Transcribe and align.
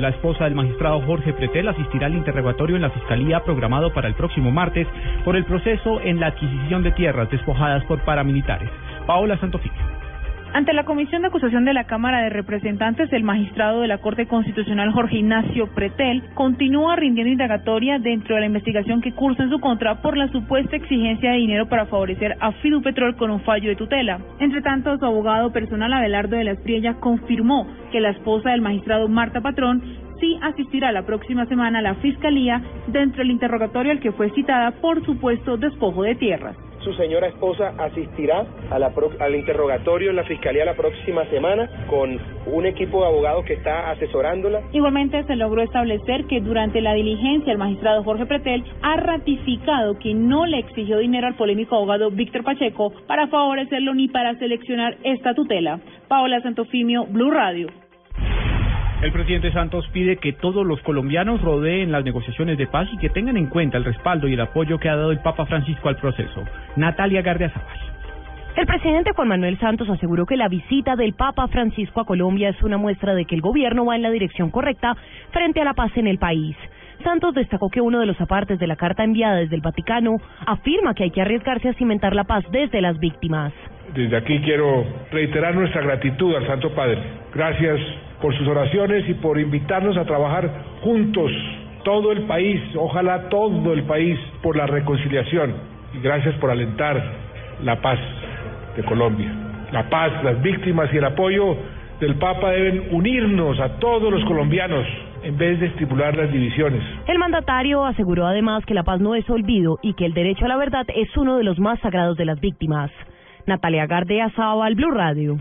La 0.00 0.10
esposa 0.10 0.44
del 0.44 0.54
magistrado 0.54 1.00
Jorge 1.00 1.32
Pretel 1.32 1.68
asistirá 1.68 2.06
al 2.06 2.14
interrogatorio 2.14 2.76
en 2.76 2.82
la 2.82 2.90
Fiscalía 2.90 3.40
programado 3.40 3.92
para 3.92 4.06
el 4.06 4.14
próximo 4.14 4.50
martes 4.50 4.86
por 5.24 5.34
el 5.34 5.44
proceso 5.44 6.00
en 6.00 6.20
la 6.20 6.28
adquisición 6.28 6.82
de 6.82 6.92
tierras 6.92 7.30
despojadas 7.30 7.84
por 7.84 8.04
paramilitares. 8.04 8.70
Paola 9.06 9.38
Santofimio. 9.38 9.87
Ante 10.54 10.72
la 10.72 10.84
Comisión 10.84 11.20
de 11.20 11.28
Acusación 11.28 11.66
de 11.66 11.74
la 11.74 11.84
Cámara 11.84 12.22
de 12.22 12.30
Representantes, 12.30 13.12
el 13.12 13.22
magistrado 13.22 13.82
de 13.82 13.88
la 13.88 13.98
Corte 13.98 14.26
Constitucional 14.26 14.92
Jorge 14.92 15.18
Ignacio 15.18 15.66
Pretel 15.74 16.22
continúa 16.34 16.96
rindiendo 16.96 17.30
indagatoria 17.30 17.98
dentro 17.98 18.34
de 18.34 18.40
la 18.40 18.46
investigación 18.46 19.02
que 19.02 19.12
cursa 19.12 19.42
en 19.42 19.50
su 19.50 19.60
contra 19.60 20.00
por 20.00 20.16
la 20.16 20.28
supuesta 20.28 20.74
exigencia 20.74 21.32
de 21.32 21.36
dinero 21.36 21.68
para 21.68 21.84
favorecer 21.84 22.36
a 22.40 22.52
Fidupetrol 22.52 23.16
con 23.16 23.30
un 23.30 23.40
fallo 23.42 23.68
de 23.68 23.76
tutela. 23.76 24.20
Entre 24.40 24.62
tanto, 24.62 24.96
su 24.96 25.04
abogado 25.04 25.52
personal 25.52 25.92
Abelardo 25.92 26.36
de 26.36 26.44
la 26.44 26.52
Espriella 26.52 26.94
confirmó 26.94 27.66
que 27.92 28.00
la 28.00 28.10
esposa 28.10 28.50
del 28.50 28.62
magistrado 28.62 29.06
Marta 29.06 29.42
Patrón 29.42 29.82
sí 30.18 30.38
asistirá 30.42 30.92
la 30.92 31.04
próxima 31.04 31.44
semana 31.44 31.80
a 31.80 31.82
la 31.82 31.94
Fiscalía 31.96 32.62
dentro 32.86 33.18
del 33.18 33.32
interrogatorio 33.32 33.92
al 33.92 34.00
que 34.00 34.12
fue 34.12 34.30
citada 34.30 34.70
por 34.80 35.04
supuesto 35.04 35.58
despojo 35.58 36.04
de 36.04 36.14
tierras 36.14 36.56
su 36.82 36.92
señora 36.94 37.28
esposa 37.28 37.74
asistirá 37.78 38.46
a 38.70 38.78
la 38.78 38.92
al 39.20 39.34
interrogatorio 39.34 40.10
en 40.10 40.16
la 40.16 40.24
fiscalía 40.24 40.64
la 40.64 40.74
próxima 40.74 41.24
semana 41.26 41.86
con 41.88 42.18
un 42.46 42.66
equipo 42.66 43.00
de 43.00 43.06
abogados 43.06 43.44
que 43.44 43.54
está 43.54 43.90
asesorándola. 43.90 44.62
Igualmente 44.72 45.22
se 45.24 45.36
logró 45.36 45.62
establecer 45.62 46.24
que 46.26 46.40
durante 46.40 46.80
la 46.80 46.94
diligencia 46.94 47.52
el 47.52 47.58
magistrado 47.58 48.02
Jorge 48.02 48.26
Pretel 48.26 48.64
ha 48.82 48.96
ratificado 48.96 49.98
que 49.98 50.14
no 50.14 50.46
le 50.46 50.58
exigió 50.58 50.98
dinero 50.98 51.26
al 51.26 51.36
polémico 51.36 51.76
abogado 51.76 52.10
Víctor 52.10 52.44
Pacheco 52.44 52.92
para 53.06 53.28
favorecerlo 53.28 53.94
ni 53.94 54.08
para 54.08 54.34
seleccionar 54.38 54.96
esta 55.04 55.34
tutela. 55.34 55.80
Paola 56.08 56.40
Santofimio, 56.40 57.06
Blue 57.06 57.30
Radio. 57.30 57.68
El 59.00 59.12
presidente 59.12 59.52
Santos 59.52 59.88
pide 59.92 60.16
que 60.16 60.32
todos 60.32 60.66
los 60.66 60.82
colombianos 60.82 61.40
rodeen 61.40 61.92
las 61.92 62.04
negociaciones 62.04 62.58
de 62.58 62.66
paz 62.66 62.88
y 62.92 62.98
que 62.98 63.08
tengan 63.08 63.36
en 63.36 63.46
cuenta 63.46 63.78
el 63.78 63.84
respaldo 63.84 64.26
y 64.26 64.34
el 64.34 64.40
apoyo 64.40 64.78
que 64.78 64.88
ha 64.88 64.96
dado 64.96 65.12
el 65.12 65.20
Papa 65.20 65.46
Francisco 65.46 65.88
al 65.88 65.96
proceso. 65.96 66.42
Natalia 66.74 67.22
Gardiazabal. 67.22 67.76
El 68.56 68.66
presidente 68.66 69.12
Juan 69.12 69.28
Manuel 69.28 69.56
Santos 69.60 69.88
aseguró 69.88 70.26
que 70.26 70.36
la 70.36 70.48
visita 70.48 70.96
del 70.96 71.12
Papa 71.12 71.46
Francisco 71.46 72.00
a 72.00 72.04
Colombia 72.04 72.48
es 72.48 72.60
una 72.60 72.76
muestra 72.76 73.14
de 73.14 73.24
que 73.24 73.36
el 73.36 73.40
gobierno 73.40 73.84
va 73.84 73.94
en 73.94 74.02
la 74.02 74.10
dirección 74.10 74.50
correcta 74.50 74.96
frente 75.30 75.60
a 75.60 75.64
la 75.64 75.74
paz 75.74 75.92
en 75.94 76.08
el 76.08 76.18
país. 76.18 76.56
Santos 77.04 77.34
destacó 77.34 77.70
que 77.70 77.80
uno 77.80 78.00
de 78.00 78.06
los 78.06 78.20
apartes 78.20 78.58
de 78.58 78.66
la 78.66 78.74
carta 78.74 79.04
enviada 79.04 79.36
desde 79.36 79.54
el 79.54 79.62
Vaticano 79.62 80.16
afirma 80.44 80.94
que 80.94 81.04
hay 81.04 81.12
que 81.12 81.22
arriesgarse 81.22 81.68
a 81.68 81.74
cimentar 81.74 82.16
la 82.16 82.24
paz 82.24 82.44
desde 82.50 82.80
las 82.80 82.98
víctimas. 82.98 83.52
Desde 83.94 84.16
aquí 84.16 84.40
quiero 84.40 84.84
reiterar 85.12 85.54
nuestra 85.54 85.82
gratitud 85.82 86.34
al 86.34 86.48
Santo 86.48 86.74
Padre. 86.74 87.00
Gracias 87.32 87.78
por 88.20 88.36
sus 88.36 88.46
oraciones 88.48 89.08
y 89.08 89.14
por 89.14 89.38
invitarnos 89.38 89.96
a 89.96 90.04
trabajar 90.04 90.50
juntos, 90.82 91.30
todo 91.84 92.12
el 92.12 92.22
país, 92.22 92.60
ojalá 92.76 93.28
todo 93.28 93.72
el 93.72 93.84
país, 93.84 94.18
por 94.42 94.56
la 94.56 94.66
reconciliación. 94.66 95.54
Y 95.94 96.00
gracias 96.00 96.34
por 96.36 96.50
alentar 96.50 97.02
la 97.62 97.80
paz 97.80 97.98
de 98.76 98.82
Colombia. 98.84 99.32
La 99.72 99.88
paz, 99.88 100.12
las 100.24 100.40
víctimas 100.42 100.92
y 100.92 100.96
el 100.96 101.04
apoyo 101.04 101.56
del 102.00 102.14
Papa 102.16 102.50
deben 102.50 102.88
unirnos 102.92 103.58
a 103.60 103.78
todos 103.78 104.12
los 104.12 104.24
colombianos 104.24 104.86
en 105.22 105.36
vez 105.36 105.58
de 105.58 105.66
estimular 105.66 106.16
las 106.16 106.30
divisiones. 106.30 106.82
El 107.06 107.18
mandatario 107.18 107.84
aseguró 107.84 108.26
además 108.26 108.64
que 108.64 108.74
la 108.74 108.84
paz 108.84 109.00
no 109.00 109.14
es 109.14 109.28
olvido 109.28 109.78
y 109.82 109.94
que 109.94 110.06
el 110.06 110.14
derecho 110.14 110.44
a 110.44 110.48
la 110.48 110.56
verdad 110.56 110.86
es 110.94 111.14
uno 111.16 111.36
de 111.36 111.44
los 111.44 111.58
más 111.58 111.80
sagrados 111.80 112.16
de 112.16 112.24
las 112.24 112.40
víctimas. 112.40 112.90
Natalia 113.46 113.86
Gardea, 113.86 114.30
al 114.36 114.74
Blue 114.74 114.90
Radio. 114.90 115.38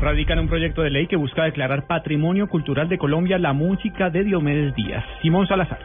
Radican 0.00 0.38
un 0.38 0.48
proyecto 0.48 0.82
de 0.82 0.90
ley 0.90 1.08
que 1.08 1.16
busca 1.16 1.44
declarar 1.44 1.86
Patrimonio 1.86 2.46
Cultural 2.48 2.88
de 2.88 2.98
Colombia 2.98 3.36
la 3.36 3.52
música 3.52 4.10
de 4.10 4.22
Diomedes 4.22 4.74
Díaz. 4.76 5.04
Simón 5.22 5.48
Salazar. 5.48 5.78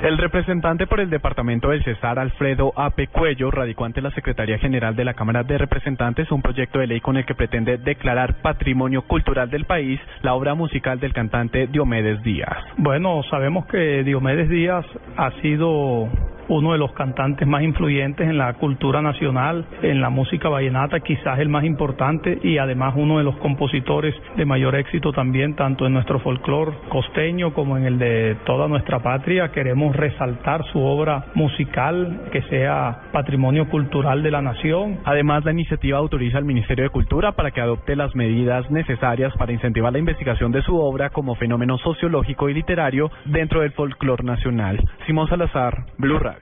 El 0.00 0.18
representante 0.18 0.86
por 0.86 1.00
el 1.00 1.10
departamento 1.10 1.68
del 1.68 1.84
Cesar, 1.84 2.18
Alfredo 2.18 2.72
Ape 2.74 3.08
Cuello, 3.08 3.50
radicó 3.50 3.84
ante 3.84 4.00
la 4.00 4.10
Secretaría 4.12 4.58
General 4.58 4.96
de 4.96 5.04
la 5.04 5.14
Cámara 5.14 5.44
de 5.44 5.58
Representantes 5.58 6.32
un 6.32 6.42
proyecto 6.42 6.78
de 6.80 6.86
ley 6.86 7.00
con 7.00 7.16
el 7.16 7.26
que 7.26 7.34
pretende 7.34 7.76
declarar 7.76 8.40
patrimonio 8.40 9.02
cultural 9.02 9.50
del 9.50 9.64
país 9.64 10.00
la 10.22 10.34
obra 10.34 10.54
musical 10.54 10.98
del 10.98 11.12
cantante 11.12 11.66
Diomedes 11.66 12.22
Díaz. 12.22 12.56
Bueno, 12.78 13.22
sabemos 13.30 13.66
que 13.66 14.02
Diomedes 14.02 14.48
Díaz 14.48 14.86
ha 15.16 15.30
sido 15.42 16.08
uno 16.48 16.72
de 16.72 16.78
los 16.78 16.92
cantantes 16.92 17.46
más 17.46 17.62
influyentes 17.62 18.28
en 18.28 18.38
la 18.38 18.52
cultura 18.54 19.02
nacional, 19.02 19.66
en 19.82 20.00
la 20.00 20.10
música 20.10 20.48
vallenata, 20.48 21.00
quizás 21.00 21.38
el 21.38 21.48
más 21.48 21.64
importante 21.64 22.38
y 22.42 22.58
además 22.58 22.94
uno 22.96 23.18
de 23.18 23.24
los 23.24 23.36
compositores 23.36 24.14
de 24.36 24.44
mayor 24.44 24.74
éxito 24.74 25.12
también, 25.12 25.54
tanto 25.54 25.86
en 25.86 25.92
nuestro 25.92 26.18
folclore 26.20 26.72
costeño 26.88 27.52
como 27.54 27.76
en 27.76 27.84
el 27.84 27.98
de 27.98 28.36
toda 28.44 28.68
nuestra 28.68 29.00
patria. 29.00 29.50
Queremos 29.52 29.94
resaltar 29.96 30.64
su 30.72 30.80
obra 30.80 31.26
musical, 31.34 32.22
que 32.32 32.42
sea 32.42 33.02
patrimonio 33.12 33.68
cultural 33.68 34.22
de 34.22 34.30
la 34.30 34.42
nación. 34.42 34.98
Además, 35.04 35.44
la 35.44 35.52
iniciativa 35.52 35.98
autoriza 35.98 36.38
al 36.38 36.44
Ministerio 36.44 36.84
de 36.84 36.90
Cultura 36.90 37.32
para 37.32 37.50
que 37.50 37.60
adopte 37.60 37.96
las 37.96 38.14
medidas 38.14 38.70
necesarias 38.70 39.32
para 39.38 39.52
incentivar 39.52 39.92
la 39.92 39.98
investigación 39.98 40.52
de 40.52 40.62
su 40.62 40.76
obra 40.76 41.10
como 41.10 41.34
fenómeno 41.34 41.78
sociológico 41.78 42.48
y 42.48 42.54
literario 42.54 43.10
dentro 43.24 43.60
del 43.60 43.72
folclore 43.72 44.24
nacional. 44.24 44.78
Simón 45.06 45.28
Salazar, 45.28 45.84
Blue 45.98 46.18
Radio. 46.18 46.41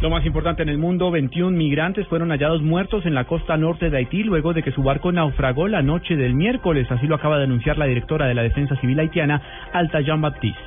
Lo 0.00 0.10
más 0.10 0.26
importante 0.26 0.62
en 0.62 0.68
el 0.68 0.78
mundo, 0.78 1.10
21 1.10 1.56
migrantes 1.56 2.06
fueron 2.08 2.30
hallados 2.30 2.62
muertos 2.62 3.06
en 3.06 3.14
la 3.14 3.24
costa 3.24 3.56
norte 3.56 3.90
de 3.90 3.96
Haití 3.96 4.22
luego 4.22 4.52
de 4.52 4.62
que 4.62 4.72
su 4.72 4.82
barco 4.82 5.12
naufragó 5.12 5.68
la 5.68 5.82
noche 5.82 6.16
del 6.16 6.34
miércoles. 6.34 6.90
Así 6.90 7.06
lo 7.06 7.14
acaba 7.14 7.38
de 7.38 7.44
anunciar 7.44 7.78
la 7.78 7.86
directora 7.86 8.26
de 8.26 8.34
la 8.34 8.42
Defensa 8.42 8.76
Civil 8.80 8.98
haitiana, 9.00 9.40
Alta 9.72 10.00
Jean 10.00 10.20
Baptiste. 10.20 10.64